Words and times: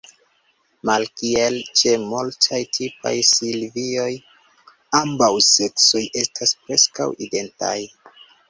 Malkiel 0.89 1.57
ĉe 1.81 1.91
multaj 2.13 2.61
tipaj 2.79 3.13
silvioj, 3.33 4.09
ambaŭ 5.03 5.31
seksoj 5.51 6.05
estas 6.25 6.57
preskaŭ 6.65 7.11
identaj. 7.29 7.77